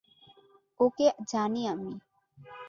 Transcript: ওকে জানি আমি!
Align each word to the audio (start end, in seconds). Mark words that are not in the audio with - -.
ওকে 0.79 1.07
জানি 1.31 1.61
আমি! 1.73 1.91